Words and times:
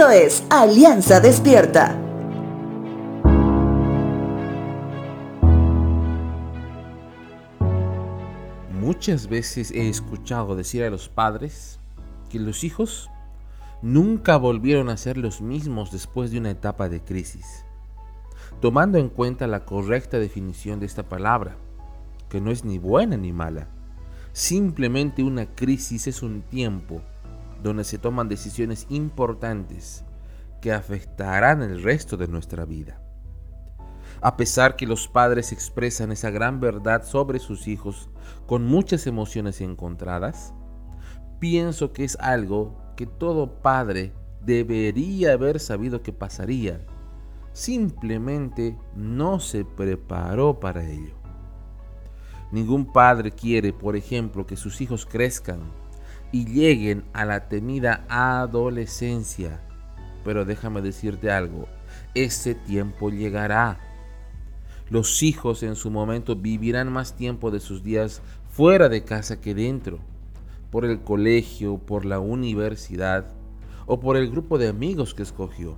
Esto 0.00 0.12
es 0.12 0.42
Alianza 0.48 1.20
Despierta. 1.20 1.94
Muchas 8.80 9.28
veces 9.28 9.70
he 9.72 9.90
escuchado 9.90 10.56
decir 10.56 10.84
a 10.84 10.88
los 10.88 11.10
padres 11.10 11.80
que 12.30 12.38
los 12.38 12.64
hijos 12.64 13.10
nunca 13.82 14.38
volvieron 14.38 14.88
a 14.88 14.96
ser 14.96 15.18
los 15.18 15.42
mismos 15.42 15.92
después 15.92 16.30
de 16.30 16.38
una 16.38 16.52
etapa 16.52 16.88
de 16.88 17.04
crisis, 17.04 17.66
tomando 18.62 18.96
en 18.96 19.10
cuenta 19.10 19.46
la 19.46 19.66
correcta 19.66 20.18
definición 20.18 20.80
de 20.80 20.86
esta 20.86 21.10
palabra, 21.10 21.58
que 22.30 22.40
no 22.40 22.50
es 22.50 22.64
ni 22.64 22.78
buena 22.78 23.18
ni 23.18 23.32
mala. 23.34 23.68
Simplemente 24.32 25.22
una 25.22 25.44
crisis 25.54 26.06
es 26.06 26.22
un 26.22 26.40
tiempo 26.40 27.02
donde 27.62 27.84
se 27.84 27.98
toman 27.98 28.28
decisiones 28.28 28.86
importantes 28.88 30.04
que 30.60 30.72
afectarán 30.72 31.62
el 31.62 31.82
resto 31.82 32.16
de 32.16 32.28
nuestra 32.28 32.64
vida. 32.64 33.00
A 34.22 34.36
pesar 34.36 34.76
que 34.76 34.86
los 34.86 35.08
padres 35.08 35.50
expresan 35.52 36.12
esa 36.12 36.30
gran 36.30 36.60
verdad 36.60 37.04
sobre 37.04 37.38
sus 37.38 37.68
hijos 37.68 38.10
con 38.46 38.66
muchas 38.66 39.06
emociones 39.06 39.60
encontradas, 39.62 40.52
pienso 41.38 41.92
que 41.92 42.04
es 42.04 42.18
algo 42.20 42.76
que 42.96 43.06
todo 43.06 43.62
padre 43.62 44.12
debería 44.44 45.32
haber 45.32 45.58
sabido 45.58 46.02
que 46.02 46.12
pasaría. 46.12 46.84
Simplemente 47.52 48.78
no 48.94 49.40
se 49.40 49.64
preparó 49.64 50.60
para 50.60 50.84
ello. 50.84 51.14
Ningún 52.52 52.92
padre 52.92 53.30
quiere, 53.30 53.72
por 53.72 53.96
ejemplo, 53.96 54.46
que 54.46 54.56
sus 54.56 54.80
hijos 54.80 55.06
crezcan 55.06 55.60
y 56.32 56.44
lleguen 56.46 57.04
a 57.12 57.24
la 57.24 57.48
temida 57.48 58.04
adolescencia. 58.08 59.60
Pero 60.24 60.44
déjame 60.44 60.82
decirte 60.82 61.30
algo, 61.30 61.66
ese 62.14 62.54
tiempo 62.54 63.10
llegará. 63.10 63.78
Los 64.88 65.22
hijos 65.22 65.62
en 65.62 65.76
su 65.76 65.90
momento 65.90 66.36
vivirán 66.36 66.92
más 66.92 67.16
tiempo 67.16 67.50
de 67.50 67.60
sus 67.60 67.82
días 67.82 68.22
fuera 68.50 68.88
de 68.88 69.04
casa 69.04 69.40
que 69.40 69.54
dentro, 69.54 70.00
por 70.70 70.84
el 70.84 71.00
colegio, 71.00 71.78
por 71.78 72.04
la 72.04 72.20
universidad 72.20 73.32
o 73.86 74.00
por 74.00 74.16
el 74.16 74.30
grupo 74.30 74.58
de 74.58 74.68
amigos 74.68 75.14
que 75.14 75.22
escogió. 75.22 75.76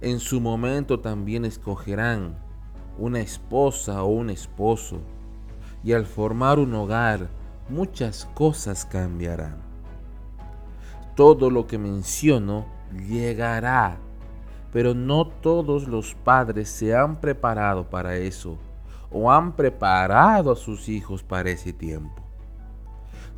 En 0.00 0.20
su 0.20 0.40
momento 0.40 1.00
también 1.00 1.44
escogerán 1.44 2.38
una 2.98 3.20
esposa 3.20 4.02
o 4.02 4.08
un 4.08 4.30
esposo 4.30 5.00
y 5.82 5.92
al 5.92 6.06
formar 6.06 6.58
un 6.58 6.74
hogar 6.74 7.28
muchas 7.68 8.26
cosas 8.34 8.84
cambiarán. 8.84 9.56
Todo 11.16 11.50
lo 11.50 11.66
que 11.66 11.78
menciono 11.78 12.66
llegará, 13.08 13.98
pero 14.72 14.94
no 14.94 15.26
todos 15.28 15.86
los 15.86 16.14
padres 16.14 16.68
se 16.68 16.94
han 16.94 17.20
preparado 17.20 17.88
para 17.88 18.16
eso 18.16 18.58
o 19.10 19.30
han 19.30 19.52
preparado 19.52 20.50
a 20.50 20.56
sus 20.56 20.88
hijos 20.88 21.22
para 21.22 21.50
ese 21.50 21.72
tiempo. 21.72 22.22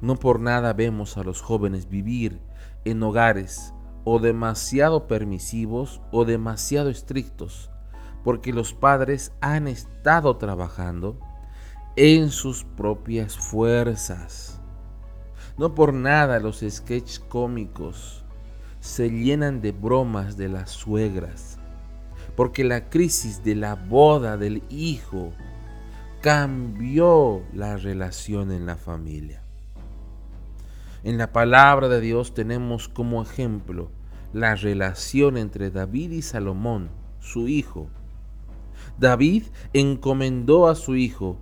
No 0.00 0.16
por 0.16 0.40
nada 0.40 0.72
vemos 0.72 1.16
a 1.16 1.22
los 1.22 1.42
jóvenes 1.42 1.88
vivir 1.88 2.40
en 2.84 3.02
hogares 3.02 3.74
o 4.04 4.18
demasiado 4.18 5.06
permisivos 5.06 6.00
o 6.12 6.24
demasiado 6.24 6.90
estrictos, 6.90 7.70
porque 8.24 8.52
los 8.52 8.72
padres 8.72 9.32
han 9.40 9.68
estado 9.68 10.36
trabajando 10.36 11.18
en 11.96 12.30
sus 12.30 12.62
propias 12.62 13.38
fuerzas. 13.38 14.60
No 15.56 15.74
por 15.74 15.94
nada 15.94 16.38
los 16.40 16.62
sketches 16.68 17.18
cómicos 17.18 18.22
se 18.80 19.08
llenan 19.08 19.62
de 19.62 19.72
bromas 19.72 20.36
de 20.36 20.50
las 20.50 20.70
suegras, 20.70 21.58
porque 22.36 22.64
la 22.64 22.90
crisis 22.90 23.42
de 23.42 23.54
la 23.54 23.74
boda 23.74 24.36
del 24.36 24.62
hijo 24.68 25.32
cambió 26.20 27.42
la 27.54 27.78
relación 27.78 28.52
en 28.52 28.66
la 28.66 28.76
familia. 28.76 29.42
En 31.02 31.16
la 31.16 31.32
palabra 31.32 31.88
de 31.88 32.02
Dios 32.02 32.34
tenemos 32.34 32.88
como 32.88 33.22
ejemplo 33.22 33.90
la 34.34 34.54
relación 34.54 35.38
entre 35.38 35.70
David 35.70 36.10
y 36.10 36.20
Salomón, 36.20 36.90
su 37.20 37.48
hijo. 37.48 37.88
David 38.98 39.44
encomendó 39.72 40.68
a 40.68 40.74
su 40.74 40.94
hijo 40.94 41.38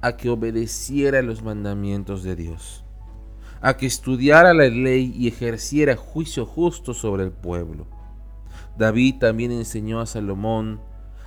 a 0.00 0.16
que 0.16 0.30
obedeciera 0.30 1.22
los 1.22 1.42
mandamientos 1.42 2.22
de 2.22 2.36
Dios, 2.36 2.84
a 3.60 3.76
que 3.76 3.86
estudiara 3.86 4.54
la 4.54 4.68
ley 4.68 5.14
y 5.16 5.28
ejerciera 5.28 5.96
juicio 5.96 6.46
justo 6.46 6.94
sobre 6.94 7.24
el 7.24 7.32
pueblo. 7.32 7.86
David 8.78 9.16
también 9.18 9.52
enseñó 9.52 10.00
a 10.00 10.06
Salomón 10.06 10.80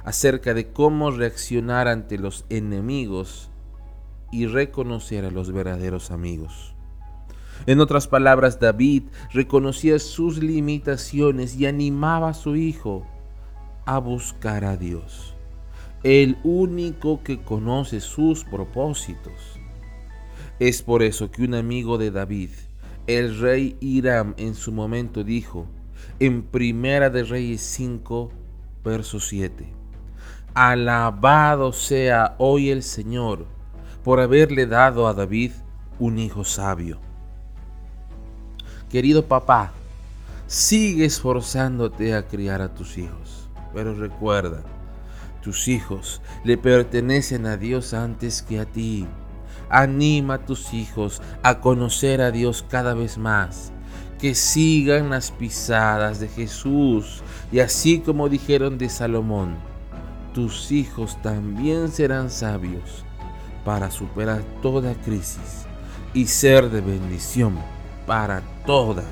acerca 0.03 0.53
de 0.53 0.71
cómo 0.71 1.11
reaccionar 1.11 1.87
ante 1.87 2.17
los 2.17 2.45
enemigos 2.49 3.49
y 4.31 4.47
reconocer 4.47 5.25
a 5.25 5.31
los 5.31 5.51
verdaderos 5.51 6.09
amigos. 6.09 6.73
En 7.67 7.79
otras 7.79 8.07
palabras, 8.07 8.59
David 8.59 9.03
reconocía 9.31 9.99
sus 9.99 10.41
limitaciones 10.41 11.55
y 11.55 11.67
animaba 11.67 12.29
a 12.29 12.33
su 12.33 12.55
hijo 12.55 13.05
a 13.85 13.99
buscar 13.99 14.65
a 14.65 14.75
Dios 14.75 15.32
el 16.03 16.37
único 16.43 17.23
que 17.23 17.41
conoce 17.41 18.01
sus 18.01 18.43
propósitos. 18.43 19.59
Es 20.59 20.81
por 20.81 21.01
eso 21.01 21.31
que 21.31 21.43
un 21.43 21.55
amigo 21.55 21.97
de 21.97 22.11
David, 22.11 22.49
el 23.07 23.39
rey 23.39 23.77
Hiram, 23.79 24.33
en 24.37 24.53
su 24.53 24.71
momento 24.71 25.23
dijo, 25.23 25.65
en 26.19 26.43
Primera 26.43 27.09
de 27.09 27.23
Reyes 27.23 27.61
5, 27.61 28.31
verso 28.83 29.19
7, 29.19 29.65
Alabado 30.53 31.73
sea 31.73 32.35
hoy 32.37 32.69
el 32.69 32.83
Señor 32.83 33.45
por 34.03 34.19
haberle 34.19 34.67
dado 34.67 35.07
a 35.07 35.13
David 35.13 35.51
un 35.99 36.19
hijo 36.19 36.43
sabio. 36.43 36.99
Querido 38.89 39.25
papá, 39.25 39.71
sigue 40.45 41.05
esforzándote 41.05 42.13
a 42.13 42.27
criar 42.27 42.61
a 42.61 42.73
tus 42.73 42.97
hijos, 42.97 43.49
pero 43.73 43.95
recuerda, 43.95 44.63
tus 45.43 45.67
hijos 45.67 46.21
le 46.43 46.57
pertenecen 46.57 47.45
a 47.45 47.57
Dios 47.57 47.93
antes 47.93 48.41
que 48.41 48.59
a 48.59 48.65
ti. 48.65 49.05
Anima 49.69 50.35
a 50.35 50.45
tus 50.45 50.73
hijos 50.73 51.21
a 51.43 51.59
conocer 51.59 52.21
a 52.21 52.31
Dios 52.31 52.65
cada 52.69 52.93
vez 52.93 53.17
más, 53.17 53.71
que 54.19 54.35
sigan 54.35 55.09
las 55.09 55.31
pisadas 55.31 56.19
de 56.19 56.29
Jesús 56.29 57.21
y 57.51 57.59
así 57.59 57.99
como 57.99 58.29
dijeron 58.29 58.77
de 58.77 58.89
Salomón, 58.89 59.55
tus 60.33 60.71
hijos 60.71 61.21
también 61.21 61.89
serán 61.89 62.29
sabios 62.29 63.03
para 63.65 63.91
superar 63.91 64.41
toda 64.61 64.95
crisis 64.95 65.65
y 66.13 66.27
ser 66.27 66.69
de 66.69 66.81
bendición 66.81 67.57
para 68.05 68.41
toda 68.65 69.03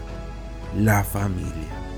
la 0.75 1.03
familia. 1.03 1.90